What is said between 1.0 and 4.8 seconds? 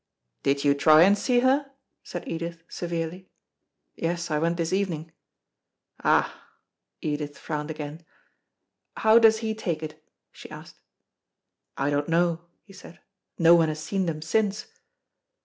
and see her?" said Edith severely. "Yes, I went this